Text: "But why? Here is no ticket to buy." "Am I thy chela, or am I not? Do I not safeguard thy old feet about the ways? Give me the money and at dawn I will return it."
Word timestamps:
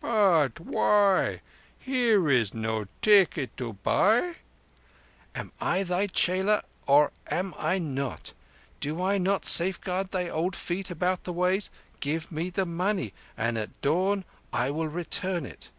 "But 0.00 0.58
why? 0.58 1.40
Here 1.78 2.28
is 2.28 2.52
no 2.52 2.86
ticket 3.00 3.56
to 3.58 3.74
buy." 3.74 4.38
"Am 5.36 5.52
I 5.60 5.84
thy 5.84 6.08
chela, 6.08 6.64
or 6.84 7.12
am 7.30 7.54
I 7.56 7.78
not? 7.78 8.32
Do 8.80 9.00
I 9.00 9.18
not 9.18 9.46
safeguard 9.46 10.10
thy 10.10 10.28
old 10.28 10.56
feet 10.56 10.90
about 10.90 11.22
the 11.22 11.32
ways? 11.32 11.70
Give 12.00 12.32
me 12.32 12.50
the 12.50 12.66
money 12.66 13.14
and 13.36 13.56
at 13.56 13.80
dawn 13.82 14.24
I 14.52 14.68
will 14.72 14.88
return 14.88 15.46
it." 15.46 15.70